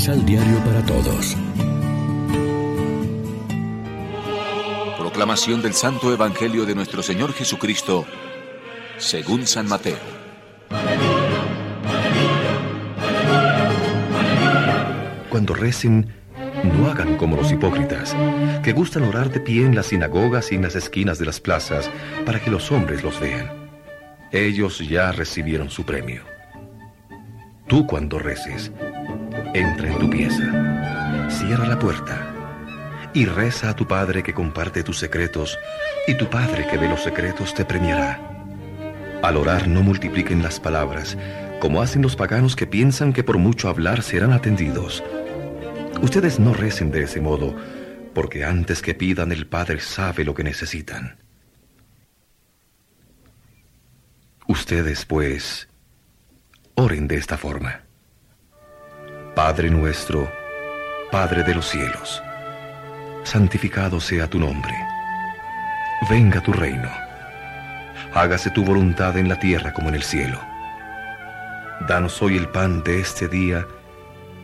Misal 0.00 0.24
Diario 0.24 0.56
para 0.64 0.82
Todos. 0.86 1.36
Proclamación 4.96 5.60
del 5.60 5.74
Santo 5.74 6.10
Evangelio 6.10 6.64
de 6.64 6.74
nuestro 6.74 7.02
Señor 7.02 7.34
Jesucristo, 7.34 8.06
según 8.96 9.46
San 9.46 9.68
Mateo. 9.68 9.98
Cuando 15.28 15.52
recen, 15.52 16.14
no 16.64 16.90
hagan 16.90 17.18
como 17.18 17.36
los 17.36 17.52
hipócritas, 17.52 18.16
que 18.62 18.72
gustan 18.72 19.02
orar 19.02 19.30
de 19.30 19.40
pie 19.40 19.66
en 19.66 19.74
las 19.74 19.88
sinagogas 19.88 20.50
y 20.50 20.54
en 20.54 20.62
las 20.62 20.76
esquinas 20.76 21.18
de 21.18 21.26
las 21.26 21.40
plazas 21.40 21.90
para 22.24 22.40
que 22.40 22.50
los 22.50 22.72
hombres 22.72 23.02
los 23.02 23.20
vean. 23.20 23.50
Ellos 24.32 24.78
ya 24.78 25.12
recibieron 25.12 25.68
su 25.68 25.84
premio. 25.84 26.22
Tú 27.66 27.86
cuando 27.86 28.18
reces, 28.18 28.72
entra 29.54 29.88
en 29.88 29.98
tu 29.98 30.10
pieza, 30.10 31.28
cierra 31.30 31.66
la 31.66 31.78
puerta 31.78 32.30
y 33.12 33.26
reza 33.26 33.70
a 33.70 33.76
tu 33.76 33.86
Padre 33.86 34.22
que 34.22 34.34
comparte 34.34 34.82
tus 34.82 34.98
secretos, 34.98 35.58
y 36.06 36.14
tu 36.14 36.28
Padre 36.28 36.66
que 36.66 36.78
ve 36.78 36.88
los 36.88 37.02
secretos 37.02 37.54
te 37.54 37.64
premiará. 37.64 38.20
Al 39.22 39.36
orar 39.36 39.68
no 39.68 39.82
multipliquen 39.82 40.42
las 40.42 40.60
palabras, 40.60 41.16
como 41.60 41.82
hacen 41.82 42.02
los 42.02 42.16
paganos 42.16 42.56
que 42.56 42.66
piensan 42.66 43.12
que 43.12 43.24
por 43.24 43.38
mucho 43.38 43.68
hablar 43.68 44.02
serán 44.02 44.32
atendidos. 44.32 45.02
Ustedes 46.00 46.38
no 46.38 46.54
recen 46.54 46.90
de 46.90 47.02
ese 47.02 47.20
modo, 47.20 47.54
porque 48.14 48.44
antes 48.44 48.80
que 48.80 48.94
pidan 48.94 49.32
el 49.32 49.46
Padre 49.46 49.80
sabe 49.80 50.24
lo 50.24 50.34
que 50.34 50.44
necesitan. 50.44 51.18
Ustedes, 54.46 55.04
pues, 55.04 55.68
oren 56.74 57.06
de 57.06 57.16
esta 57.16 57.36
forma. 57.36 57.82
Padre 59.50 59.68
nuestro, 59.68 60.32
Padre 61.10 61.42
de 61.42 61.56
los 61.56 61.68
cielos, 61.68 62.22
santificado 63.24 63.98
sea 64.00 64.30
tu 64.30 64.38
nombre. 64.38 64.72
Venga 66.08 66.40
tu 66.40 66.52
reino. 66.52 66.88
Hágase 68.14 68.50
tu 68.50 68.64
voluntad 68.64 69.18
en 69.18 69.28
la 69.28 69.40
tierra 69.40 69.72
como 69.72 69.88
en 69.88 69.96
el 69.96 70.04
cielo. 70.04 70.40
Danos 71.88 72.22
hoy 72.22 72.36
el 72.36 72.48
pan 72.48 72.84
de 72.84 73.00
este 73.00 73.26
día 73.26 73.66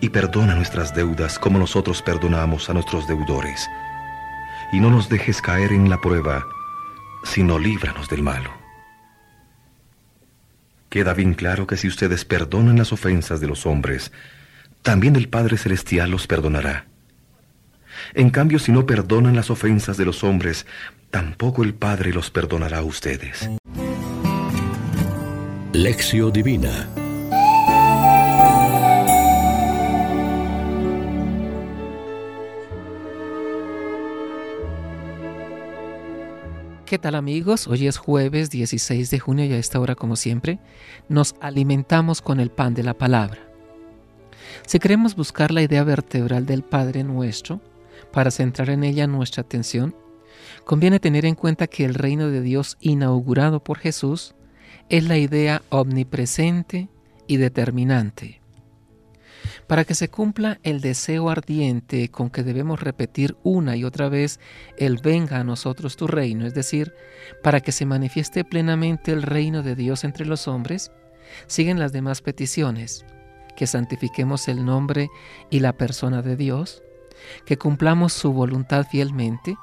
y 0.00 0.08
perdona 0.08 0.56
nuestras 0.56 0.92
deudas 0.92 1.38
como 1.38 1.60
nosotros 1.60 2.02
perdonamos 2.02 2.68
a 2.68 2.72
nuestros 2.72 3.06
deudores. 3.06 3.64
Y 4.72 4.80
no 4.80 4.90
nos 4.90 5.08
dejes 5.08 5.40
caer 5.40 5.70
en 5.70 5.88
la 5.88 6.00
prueba, 6.00 6.44
sino 7.22 7.60
líbranos 7.60 8.08
del 8.08 8.24
malo. 8.24 8.50
Queda 10.88 11.14
bien 11.14 11.34
claro 11.34 11.68
que 11.68 11.76
si 11.76 11.86
ustedes 11.86 12.24
perdonan 12.24 12.76
las 12.76 12.92
ofensas 12.92 13.40
de 13.40 13.46
los 13.46 13.66
hombres, 13.66 14.10
también 14.86 15.16
el 15.16 15.28
Padre 15.28 15.58
Celestial 15.58 16.12
los 16.12 16.28
perdonará. 16.28 16.86
En 18.14 18.30
cambio, 18.30 18.60
si 18.60 18.70
no 18.70 18.86
perdonan 18.86 19.34
las 19.34 19.50
ofensas 19.50 19.96
de 19.96 20.04
los 20.04 20.22
hombres, 20.22 20.64
tampoco 21.10 21.64
el 21.64 21.74
Padre 21.74 22.12
los 22.12 22.30
perdonará 22.30 22.78
a 22.78 22.82
ustedes. 22.84 23.50
Lección 25.72 26.32
Divina 26.32 26.88
¿Qué 36.84 37.00
tal 37.00 37.16
amigos? 37.16 37.66
Hoy 37.66 37.88
es 37.88 37.96
jueves 37.96 38.50
16 38.50 39.10
de 39.10 39.18
junio 39.18 39.46
y 39.46 39.52
a 39.52 39.58
esta 39.58 39.80
hora 39.80 39.96
como 39.96 40.14
siempre 40.14 40.60
nos 41.08 41.34
alimentamos 41.40 42.22
con 42.22 42.38
el 42.38 42.50
pan 42.50 42.74
de 42.74 42.84
la 42.84 42.94
palabra. 42.94 43.55
Si 44.64 44.78
queremos 44.78 45.14
buscar 45.14 45.50
la 45.50 45.62
idea 45.62 45.84
vertebral 45.84 46.46
del 46.46 46.62
Padre 46.62 47.04
nuestro, 47.04 47.60
para 48.12 48.30
centrar 48.30 48.70
en 48.70 48.84
ella 48.84 49.06
nuestra 49.06 49.42
atención, 49.42 49.94
conviene 50.64 51.00
tener 51.00 51.24
en 51.24 51.34
cuenta 51.34 51.66
que 51.66 51.84
el 51.84 51.94
reino 51.94 52.28
de 52.28 52.40
Dios 52.40 52.76
inaugurado 52.80 53.62
por 53.62 53.78
Jesús 53.78 54.34
es 54.88 55.04
la 55.04 55.18
idea 55.18 55.62
omnipresente 55.68 56.88
y 57.26 57.36
determinante. 57.36 58.40
Para 59.66 59.84
que 59.84 59.94
se 59.94 60.08
cumpla 60.08 60.58
el 60.62 60.80
deseo 60.80 61.28
ardiente 61.28 62.08
con 62.08 62.30
que 62.30 62.42
debemos 62.42 62.80
repetir 62.80 63.36
una 63.42 63.76
y 63.76 63.84
otra 63.84 64.08
vez 64.08 64.40
el 64.76 64.98
venga 64.98 65.38
a 65.38 65.44
nosotros 65.44 65.96
tu 65.96 66.06
reino, 66.06 66.46
es 66.46 66.54
decir, 66.54 66.94
para 67.42 67.60
que 67.60 67.72
se 67.72 67.86
manifieste 67.86 68.44
plenamente 68.44 69.12
el 69.12 69.22
reino 69.22 69.62
de 69.62 69.74
Dios 69.74 70.04
entre 70.04 70.26
los 70.26 70.46
hombres, 70.46 70.92
siguen 71.46 71.78
las 71.78 71.92
demás 71.92 72.22
peticiones 72.22 73.04
que 73.56 73.66
santifiquemos 73.66 74.48
el 74.48 74.64
nombre 74.64 75.10
y 75.50 75.60
la 75.60 75.72
persona 75.72 76.22
de 76.22 76.36
Dios, 76.36 76.82
que 77.44 77.58
cumplamos 77.58 78.12
su 78.12 78.32
voluntad 78.32 78.86
fielmente, 78.86 79.56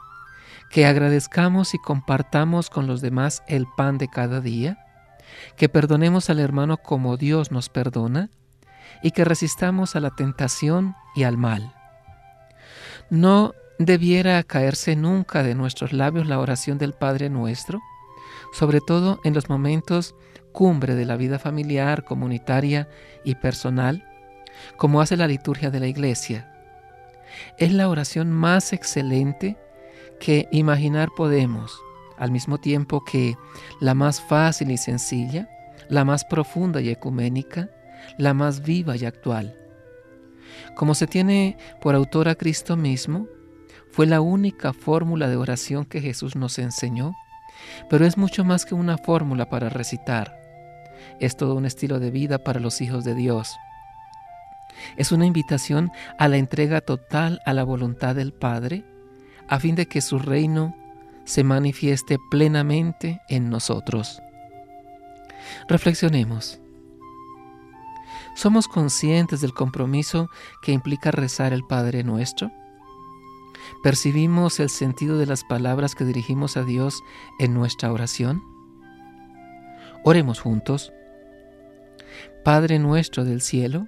que 0.70 0.86
agradezcamos 0.86 1.74
y 1.74 1.78
compartamos 1.78 2.70
con 2.70 2.88
los 2.88 3.02
demás 3.02 3.44
el 3.48 3.68
pan 3.78 3.98
de 3.98 4.08
cada 4.08 4.42
día, 4.42 4.84
que 5.56 5.70
perdonemos 5.70 6.30
al 6.30 6.40
hermano 6.40 6.78
como 6.78 7.16
Dios 7.16 7.52
nos 7.52 7.70
perdona, 7.70 8.30
y 9.02 9.12
que 9.12 9.26
resistamos 9.26 9.96
a 9.96 10.00
la 10.00 10.12
tentación 10.12 10.96
y 11.16 11.24
al 11.24 11.38
mal. 11.38 11.74
No 13.10 13.54
debiera 13.78 14.42
caerse 14.44 14.96
nunca 14.96 15.44
de 15.44 15.56
nuestros 15.56 15.94
labios 15.94 16.28
la 16.28 16.40
oración 16.40 16.78
del 16.78 16.94
Padre 16.94 17.30
nuestro, 17.30 17.81
sobre 18.53 18.80
todo 18.80 19.19
en 19.25 19.34
los 19.34 19.50
momentos 19.50 20.16
cumbre 20.53 20.96
de 20.96 21.06
la 21.06 21.18
vida 21.18 21.40
familiar, 21.40 22.06
comunitaria 22.06 22.88
y 23.25 23.36
personal, 23.36 24.08
como 24.78 25.02
hace 25.02 25.18
la 25.18 25.28
liturgia 25.28 25.72
de 25.72 25.80
la 25.81 25.88
iglesia. 25.88 26.50
Es 27.58 27.74
la 27.74 27.90
oración 27.90 28.31
más 28.31 28.72
excelente 28.72 29.58
que 30.19 30.47
imaginar 30.52 31.09
podemos, 31.18 31.81
al 32.18 32.31
mismo 32.31 32.59
tiempo 32.59 33.03
que 33.03 33.36
la 33.81 33.96
más 33.96 34.22
fácil 34.22 34.72
y 34.72 34.78
sencilla, 34.78 35.50
la 35.90 36.06
más 36.06 36.24
profunda 36.24 36.80
y 36.80 36.90
ecuménica, 36.90 37.69
la 38.18 38.34
más 38.34 38.62
viva 38.62 38.96
y 38.96 39.06
actual. 39.06 39.58
Como 40.75 40.94
se 40.94 41.08
tiene 41.08 41.58
por 41.81 41.96
autor 41.96 42.30
a 42.30 42.36
Cristo 42.36 42.78
mismo, 42.78 43.28
fue 43.92 44.06
la 44.06 44.22
única 44.22 44.74
fórmula 44.74 45.28
de 45.28 45.38
oración 45.38 45.86
que 45.86 46.02
Jesús 46.02 46.36
nos 46.36 46.59
enseñó, 46.59 47.13
pero 47.90 48.06
es 48.06 48.18
mucho 48.18 48.44
más 48.44 48.66
que 48.66 48.75
una 48.75 48.97
fórmula 48.97 49.50
para 49.50 49.69
recitar 49.69 50.44
es 51.19 51.38
todo 51.38 51.56
un 51.56 51.66
estilo 51.66 52.00
de 52.00 52.12
vida 52.12 52.38
para 52.38 52.59
los 52.59 52.81
hijos 52.81 53.03
de 53.03 53.16
Dios. 53.16 53.57
Es 54.97 55.12
una 55.12 55.25
invitación 55.25 55.91
a 56.18 56.28
la 56.28 56.38
entrega 56.38 56.81
total 56.81 57.41
a 57.46 57.53
la 57.53 57.63
voluntad 57.63 58.16
del 58.16 58.34
Padre, 58.34 58.84
a 59.47 59.59
fin 59.59 59.75
de 59.75 59.88
que 59.88 60.01
su 60.01 60.19
reino 60.19 60.75
se 61.25 61.44
manifieste 61.44 62.18
plenamente 62.31 63.22
en 63.29 63.50
nosotros. 63.50 64.22
Reflexionemos. 65.68 66.59
¿Somos 68.35 68.68
conscientes 68.68 69.41
del 69.41 69.53
compromiso 69.53 70.30
que 70.63 70.72
implica 70.72 71.12
rezar 71.12 71.53
el 71.53 71.63
Padre 71.63 72.03
nuestro? 72.03 72.51
¿Percibimos 73.84 74.59
el 74.59 74.69
sentido 74.69 75.18
de 75.18 75.25
las 75.25 75.44
palabras 75.44 75.96
que 75.96 76.06
dirigimos 76.06 76.57
a 76.57 76.63
Dios 76.63 77.01
en 77.40 77.53
nuestra 77.53 77.91
oración? 77.91 78.44
Oremos 80.03 80.40
juntos. 80.40 80.94
Padre 82.44 82.79
nuestro 82.79 83.24
del 83.24 83.41
cielo, 83.41 83.88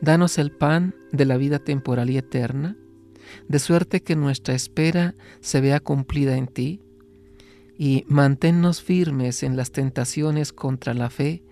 danos 0.00 0.38
el 0.38 0.50
pan 0.50 0.94
de 1.12 1.26
la 1.26 1.36
vida 1.36 1.58
temporal 1.58 2.10
y 2.10 2.18
eterna, 2.18 2.76
de 3.48 3.58
suerte 3.58 4.02
que 4.02 4.16
nuestra 4.16 4.54
espera 4.54 5.14
se 5.40 5.60
vea 5.60 5.80
cumplida 5.80 6.36
en 6.36 6.46
ti, 6.46 6.82
y 7.78 8.04
manténnos 8.08 8.82
firmes 8.82 9.42
en 9.42 9.56
las 9.56 9.72
tentaciones 9.72 10.52
contra 10.52 10.94
la 10.94 11.10
fe, 11.10 11.42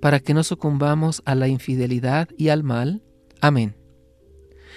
para 0.00 0.20
que 0.20 0.34
no 0.34 0.44
sucumbamos 0.44 1.22
a 1.24 1.34
la 1.34 1.48
infidelidad 1.48 2.28
y 2.36 2.48
al 2.48 2.62
mal. 2.62 3.02
Amén. 3.40 3.74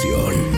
Pan 0.00 0.57